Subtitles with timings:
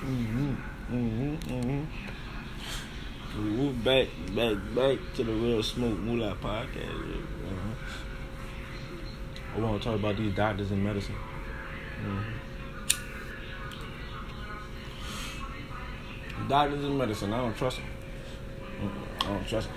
[0.00, 0.54] Mm-hmm.
[0.94, 1.34] Mm-hmm.
[1.52, 1.84] Mm-hmm.
[3.58, 7.16] We back, back, back to the real smoke moolah podcast.
[7.44, 7.74] Uh-huh.
[9.56, 11.16] I want to talk about these doctors in medicine.
[12.04, 12.38] Mm-hmm.
[16.48, 17.86] Doctors in medicine, I don't trust them.
[19.22, 19.76] I don't trust them.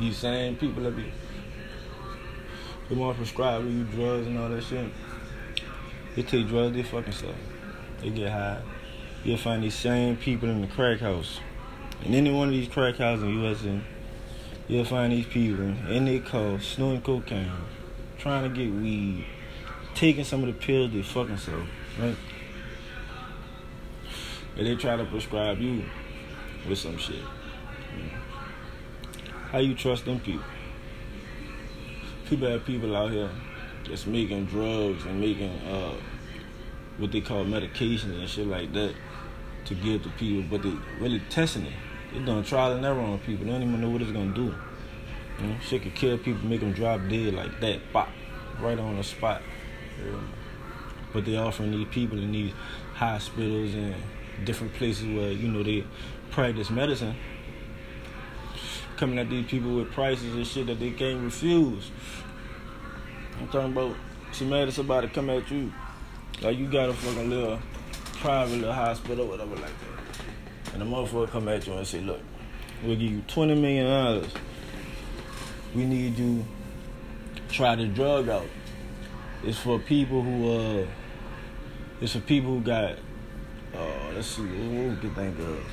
[0.00, 1.12] These same people that be
[2.88, 4.90] they want to prescribe you drugs and all that shit.
[6.16, 7.34] They take drugs, they fucking sell.
[8.02, 8.60] They get high.
[9.24, 11.38] You'll find these same people in the crack house.
[12.04, 13.80] In any one of these crack houses in the USA,
[14.66, 17.52] you'll find these people in their car snorting cocaine,
[18.18, 19.24] trying to get weed,
[19.94, 21.62] taking some of the pills they fucking sell,
[22.00, 22.16] right?
[24.56, 25.84] And they try to prescribe you
[26.68, 27.22] with some shit.
[29.52, 30.44] How you trust them people?
[32.28, 33.30] People have people out here
[33.88, 35.92] that's making drugs and making uh,
[37.02, 38.94] what they call medications and shit like that
[39.64, 41.72] to give to people, but they really testing it.
[42.12, 43.44] They're doing trial and error on people.
[43.44, 44.54] They don't even know what it's gonna do.
[45.40, 48.08] You know, shit could kill people, make them drop dead like that, pop,
[48.60, 49.42] right on the spot.
[49.98, 50.20] Yeah.
[51.12, 52.52] But they offering these people in these
[52.94, 53.94] hospitals and
[54.44, 55.84] different places where you know they
[56.30, 57.16] practice medicine
[58.96, 61.90] coming at these people with prices and shit that they can't refuse.
[63.40, 63.96] I'm talking about
[64.32, 65.72] she mad at somebody come at you.
[66.42, 67.58] Like you got a fucking little
[68.14, 70.74] private little hospital whatever like that.
[70.74, 72.20] And the motherfucker come at you and say, look,
[72.82, 74.32] we'll give you twenty million dollars.
[75.74, 76.44] We need you
[77.48, 78.48] try the drug out.
[79.44, 80.86] It's for people who uh
[82.00, 82.96] it's for people who got
[83.74, 85.64] uh let's see what we can think of.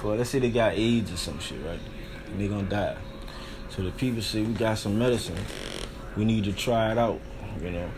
[0.00, 1.80] For let's say they got AIDS or some shit, right?
[2.30, 2.96] and they're gonna die.
[3.70, 5.36] So the people say we got some medicine,
[6.16, 7.20] we need to try it out,
[7.62, 7.90] you know,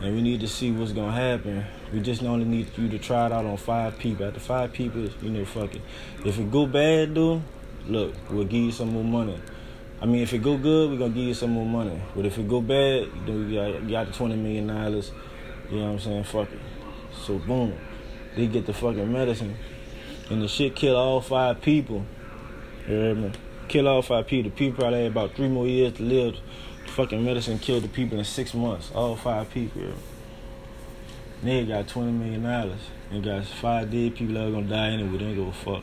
[0.00, 1.64] and we need to see what's gonna happen.
[1.92, 4.26] We just only need you to try it out on five people.
[4.26, 5.82] After five people, you know, fuck it.
[6.24, 7.42] If it go bad, though,
[7.86, 9.40] look, we'll give you some more money.
[10.00, 12.00] I mean, if it go good, we're gonna give you some more money.
[12.14, 15.12] But if it go bad, then we got, you got the twenty million dollars.
[15.70, 16.24] You know what I'm saying?
[16.24, 16.60] Fuck it.
[17.26, 17.74] So boom,
[18.36, 19.56] they get the fucking medicine,
[20.30, 22.04] and the shit kill all five people.
[22.88, 23.32] You hear me?
[23.68, 24.50] kill all five people.
[24.50, 26.36] The people probably had about three more years to live.
[26.94, 28.92] Fucking medicine killed the people in six months.
[28.94, 29.82] All five people.
[31.42, 32.78] Nigga got twenty million dollars
[33.10, 35.18] and got five dead people that are gonna die anyway.
[35.18, 35.82] They ain't give a fuck.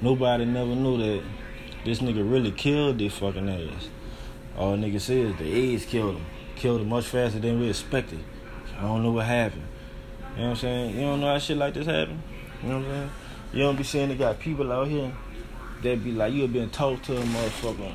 [0.00, 1.22] Nobody never knew that
[1.84, 3.88] this nigga really killed their fucking ass.
[4.56, 6.24] All nigga says the AIDS killed him.
[6.56, 8.20] Killed him much faster than we expected.
[8.78, 9.66] I don't know what happened.
[10.36, 10.94] You know what I'm saying?
[10.94, 12.22] You don't know how shit like this happen?
[12.62, 13.10] You know what I'm saying?
[13.52, 15.12] You don't be saying they got people out here
[15.82, 17.92] that be like you been talked to a motherfucker.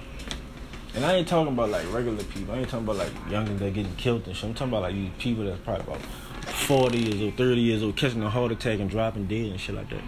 [0.97, 2.55] And I ain't talking about like regular people.
[2.55, 4.45] I ain't talking about like youngins that getting killed and shit.
[4.45, 7.95] I'm talking about like these people that's probably about 40 years old, 30 years old,
[7.95, 10.01] catching a heart attack and dropping dead and shit like that.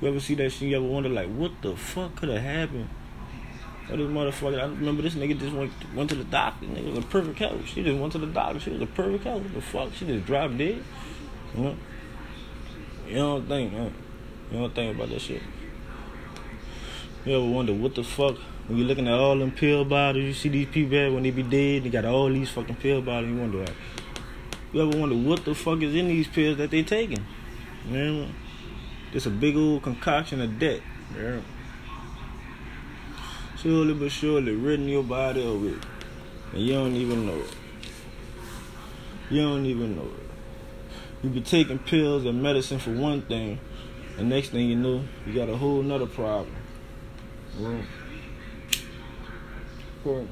[0.00, 0.62] You ever see that shit?
[0.62, 2.88] You ever wonder like what the fuck could have happened?
[3.88, 6.66] Or this motherfucker, I remember this nigga just went went to the doctor.
[6.66, 7.68] Nigga was a perfect health.
[7.68, 8.58] She just went to the doctor.
[8.58, 9.44] She was a perfect health.
[9.44, 9.94] What the fuck?
[9.94, 10.82] She just dropped dead.
[11.54, 11.76] You know?
[13.06, 13.94] You don't think, man.
[14.50, 15.42] You don't think about that shit.
[17.24, 18.36] You ever wonder what the fuck
[18.70, 21.42] when you're looking at all them pill bottles, you see these people when they be
[21.42, 23.28] dead, they got all these fucking pill bottles.
[23.28, 23.74] You wonder, like,
[24.72, 27.26] you ever wonder what the fuck is in these pills that they taking?
[27.88, 28.32] Man,
[29.12, 30.82] it's a big old concoction of debt.
[31.16, 31.40] Yeah.
[33.56, 35.84] Slowly but surely, ridding your body of it,
[36.52, 37.56] and you don't even know it.
[39.30, 41.24] You don't even know it.
[41.24, 43.58] You be taking pills and medicine for one thing,
[44.16, 46.54] and next thing you know, you got a whole nother problem.
[50.02, 50.26] Well,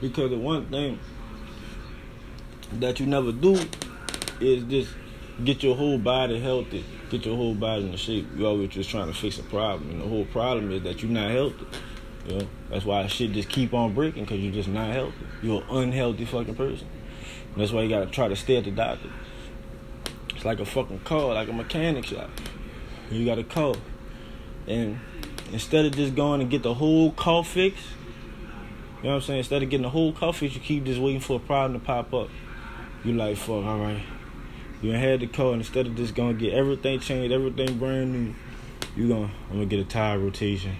[0.00, 0.98] because the one thing
[2.74, 3.58] that you never do
[4.40, 4.94] is just
[5.42, 8.26] get your whole body healthy, get your whole body in shape.
[8.36, 11.10] You always just trying to fix a problem, and the whole problem is that you're
[11.10, 11.66] not healthy.
[12.26, 15.26] You know, that's why shit just keep on breaking because you're just not healthy.
[15.42, 16.86] You're an unhealthy fucking person.
[17.54, 19.08] And that's why you gotta try to stay at the doctor.
[20.36, 22.28] It's like a fucking car, like a mechanic shop.
[23.10, 23.76] You gotta call,
[24.66, 25.00] and
[25.52, 27.86] instead of just going and get the whole car fixed,
[28.98, 29.38] you know what I'm saying?
[29.38, 31.86] Instead of getting the whole car fixed, you keep just waiting for a problem to
[31.86, 32.28] pop up.
[33.04, 34.02] You like, fuck, all right.
[34.82, 38.34] You had the car, and instead of just gonna get everything changed, everything brand new,
[38.96, 40.74] you gonna, I'm gonna get a tire rotation.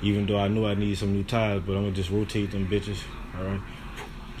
[0.00, 2.68] Even though I knew I need some new tires, but I'm gonna just rotate them
[2.68, 3.02] bitches,
[3.36, 3.60] all right?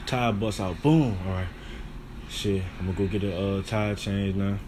[0.06, 1.48] Tire bust out, boom, all right.
[2.30, 4.58] Shit, I'm gonna go get a uh, tire change now.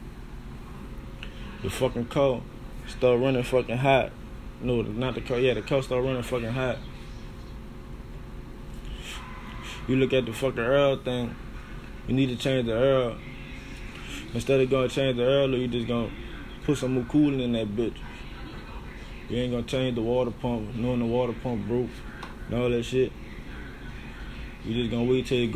[1.63, 2.41] The fucking car
[2.87, 4.13] start running fucking hot
[4.63, 5.39] no, not the car.
[5.39, 6.77] Yeah, the car start running fucking hot.
[9.89, 11.35] You look at the fucking oil thing.
[12.07, 13.17] You need to change the oil.
[14.35, 16.11] Instead of gonna change the oil, you just gonna
[16.65, 17.97] put some more coolant in that bitch.
[19.29, 21.91] You ain't gonna change the water pump, knowing the water pump broke
[22.49, 23.13] and all that shit.
[24.65, 25.49] You just gonna wait till it